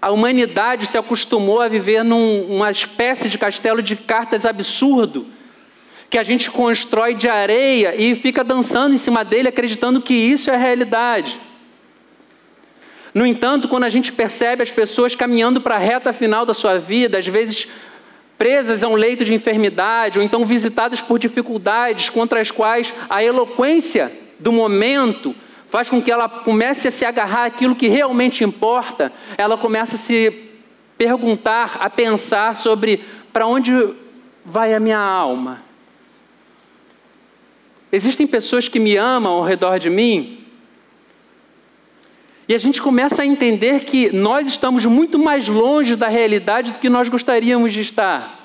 [0.00, 5.26] a humanidade se acostumou a viver numa espécie de castelo de cartas absurdo,
[6.08, 10.48] que a gente constrói de areia e fica dançando em cima dele, acreditando que isso
[10.48, 11.40] é a realidade.
[13.14, 16.78] No entanto, quando a gente percebe as pessoas caminhando para a reta final da sua
[16.78, 17.68] vida, às vezes
[18.38, 23.22] presas a um leito de enfermidade, ou então visitadas por dificuldades contra as quais a
[23.22, 24.10] eloquência
[24.40, 25.34] do momento
[25.68, 29.98] faz com que ela comece a se agarrar àquilo que realmente importa, ela começa a
[29.98, 30.50] se
[30.98, 33.72] perguntar, a pensar sobre para onde
[34.44, 35.62] vai a minha alma.
[37.90, 40.41] Existem pessoas que me amam ao redor de mim,
[42.48, 46.78] e a gente começa a entender que nós estamos muito mais longe da realidade do
[46.78, 48.40] que nós gostaríamos de estar.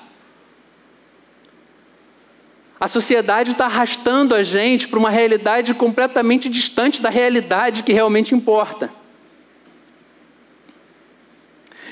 [2.80, 8.34] A sociedade está arrastando a gente para uma realidade completamente distante da realidade que realmente
[8.34, 8.90] importa.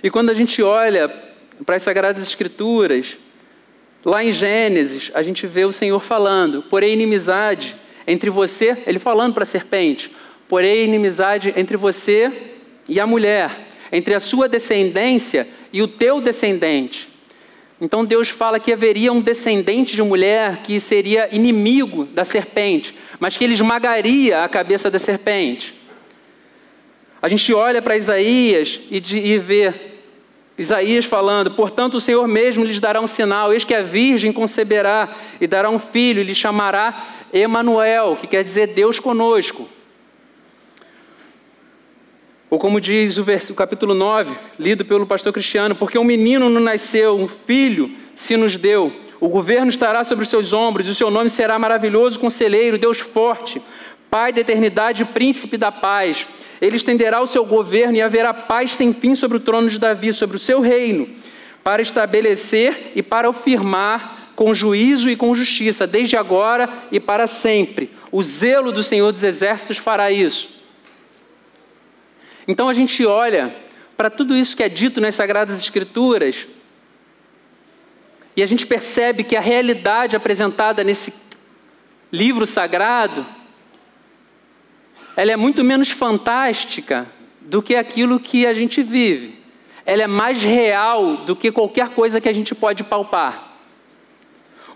[0.00, 1.08] E quando a gente olha
[1.64, 3.18] para as Sagradas Escrituras,
[4.04, 7.76] lá em Gênesis, a gente vê o Senhor falando: porém, inimizade
[8.06, 10.12] entre você, ele falando para a serpente,
[10.48, 12.32] porém inimizade entre você
[12.88, 17.08] e a mulher, entre a sua descendência e o teu descendente.
[17.80, 23.36] Então Deus fala que haveria um descendente de mulher que seria inimigo da serpente, mas
[23.36, 25.74] que ele esmagaria a cabeça da serpente.
[27.20, 29.74] A gente olha para Isaías e, de, e vê
[30.56, 35.10] Isaías falando: Portanto, o Senhor mesmo lhes dará um sinal, eis que a virgem conceberá
[35.40, 39.68] e dará um filho, e lhe chamará Emanuel, que quer dizer Deus conosco.
[42.48, 43.50] Ou como diz o, vers...
[43.50, 48.36] o capítulo 9, lido pelo pastor Cristiano, porque um menino não nasceu, um filho se
[48.36, 48.92] nos deu.
[49.20, 52.98] O governo estará sobre os seus ombros, e o seu nome será maravilhoso conselheiro, Deus
[52.98, 53.60] forte,
[54.08, 56.26] Pai da eternidade príncipe da paz.
[56.60, 60.12] Ele estenderá o seu governo e haverá paz sem fim sobre o trono de Davi,
[60.12, 61.08] sobre o seu reino,
[61.62, 67.90] para estabelecer e para afirmar com juízo e com justiça, desde agora e para sempre.
[68.12, 70.55] O zelo do Senhor dos Exércitos fará isso.
[72.46, 73.54] Então a gente olha
[73.96, 76.46] para tudo isso que é dito nas Sagradas Escrituras
[78.36, 81.12] e a gente percebe que a realidade apresentada nesse
[82.12, 83.26] livro sagrado
[85.16, 87.06] ela é muito menos fantástica
[87.40, 89.38] do que aquilo que a gente vive.
[89.86, 93.54] Ela é mais real do que qualquer coisa que a gente pode palpar.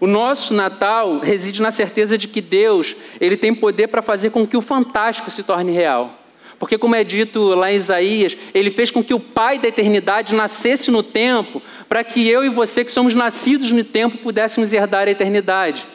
[0.00, 4.46] O nosso Natal reside na certeza de que Deus, ele tem poder para fazer com
[4.46, 6.19] que o fantástico se torne real.
[6.60, 10.34] Porque, como é dito lá em Isaías, ele fez com que o Pai da eternidade
[10.34, 15.08] nascesse no tempo, para que eu e você, que somos nascidos no tempo, pudéssemos herdar
[15.08, 15.88] a eternidade.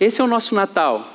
[0.00, 1.14] Esse é o nosso Natal.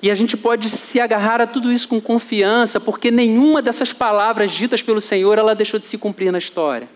[0.00, 4.52] E a gente pode se agarrar a tudo isso com confiança, porque nenhuma dessas palavras
[4.52, 6.88] ditas pelo Senhor, ela deixou de se cumprir na história.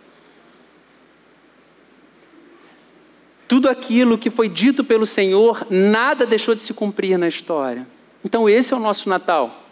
[3.49, 7.93] Tudo aquilo que foi dito pelo Senhor, nada deixou de se cumprir na história.
[8.25, 9.65] Então, esse é o nosso Natal.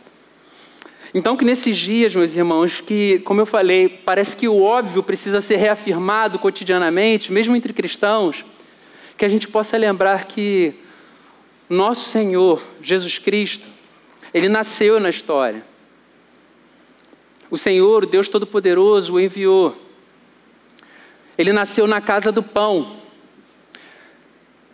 [1.15, 5.41] Então, que nesses dias, meus irmãos, que, como eu falei, parece que o óbvio precisa
[5.41, 8.45] ser reafirmado cotidianamente, mesmo entre cristãos,
[9.17, 10.75] que a gente possa lembrar que
[11.69, 13.67] nosso Senhor, Jesus Cristo,
[14.33, 15.65] ele nasceu na história.
[17.51, 19.77] O Senhor, o Deus Todo-Poderoso, o enviou.
[21.37, 23.02] Ele nasceu na casa do pão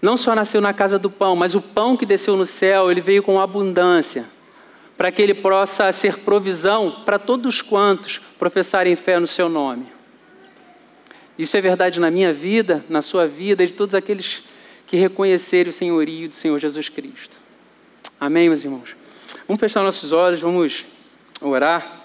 [0.00, 3.00] não só nasceu na casa do pão, mas o pão que desceu no céu, ele
[3.00, 4.26] veio com abundância,
[4.96, 9.86] para que ele possa ser provisão para todos quantos professarem fé no seu nome.
[11.38, 14.42] Isso é verdade na minha vida, na sua vida e de todos aqueles
[14.86, 17.36] que reconhecerem o senhorio do Senhor Jesus Cristo.
[18.18, 18.96] Amém, meus irmãos?
[19.46, 20.86] Vamos fechar nossos olhos, vamos
[21.40, 21.97] orar.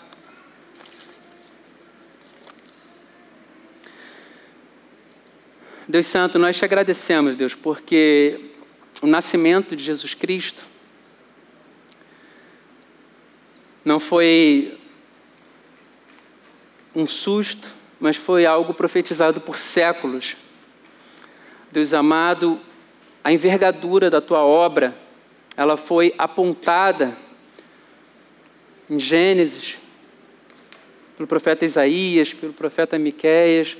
[5.88, 8.40] Deus Santo, nós te agradecemos, Deus, porque
[9.02, 10.64] o nascimento de Jesus Cristo
[13.84, 14.80] não foi
[16.96, 17.68] um susto,
[18.00, 20.38] mas foi algo profetizado por séculos.
[21.70, 22.62] Deus amado,
[23.22, 24.96] a envergadura da tua obra,
[25.58, 27.18] ela foi apontada
[28.90, 29.78] em Gênesis,
[31.18, 33.78] pelo profeta Isaías, pelo profeta Miqueias,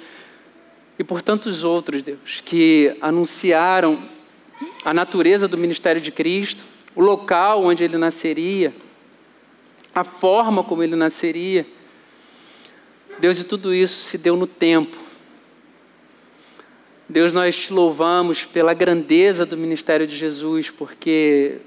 [0.98, 4.00] e por tantos outros, Deus, que anunciaram
[4.86, 6.66] a natureza do ministério de Cristo,
[6.96, 8.74] o local onde ele nasceria,
[9.94, 11.66] a forma como ele nasceria.
[13.20, 14.98] Deus, e tudo isso se deu no tempo.
[17.08, 21.58] Deus, nós te louvamos pela grandeza do ministério de Jesus, porque,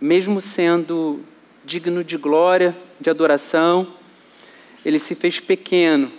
[0.00, 1.20] mesmo sendo
[1.64, 3.94] digno de glória, de adoração,
[4.84, 6.12] ele se fez pequeno,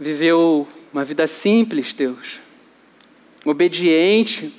[0.00, 2.40] viveu uma vida simples, Deus,
[3.44, 4.52] obediente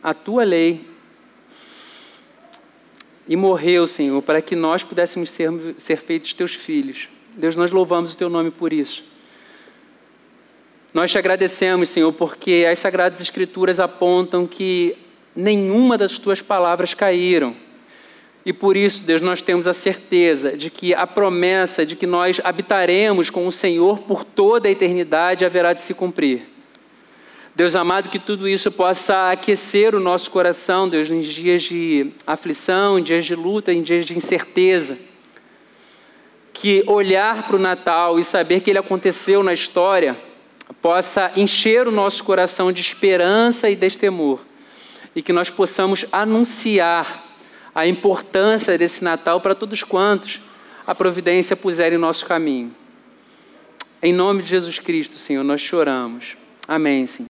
[0.00, 0.86] à tua lei,
[3.26, 7.10] e morreu, Senhor, para que nós pudéssemos ser, ser feitos teus filhos.
[7.36, 9.04] Deus, nós louvamos o teu nome por isso.
[10.94, 14.96] Nós te agradecemos, Senhor, porque as Sagradas Escrituras apontam que
[15.36, 17.54] nenhuma das tuas palavras caíram.
[18.48, 22.40] E por isso, Deus, nós temos a certeza de que a promessa de que nós
[22.42, 26.48] habitaremos com o Senhor por toda a eternidade haverá de se cumprir.
[27.54, 32.98] Deus amado, que tudo isso possa aquecer o nosso coração, Deus, em dias de aflição,
[32.98, 34.96] em dias de luta, em dias de incerteza.
[36.50, 40.16] Que olhar para o Natal e saber que ele aconteceu na história
[40.80, 44.40] possa encher o nosso coração de esperança e destemor,
[45.14, 47.27] e que nós possamos anunciar
[47.78, 50.42] a importância desse Natal para todos quantos
[50.84, 52.74] a providência puser em nosso caminho.
[54.02, 56.36] Em nome de Jesus Cristo, Senhor, nós choramos.
[56.66, 57.26] Amém, Senhor.